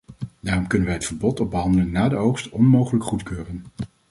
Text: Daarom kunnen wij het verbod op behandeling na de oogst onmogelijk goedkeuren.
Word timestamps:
Daarom 0.39 0.67
kunnen 0.67 0.87
wij 0.87 0.95
het 0.95 1.05
verbod 1.05 1.39
op 1.39 1.51
behandeling 1.51 1.91
na 1.91 2.09
de 2.09 2.15
oogst 2.15 2.49
onmogelijk 2.49 3.03
goedkeuren. 3.03 3.65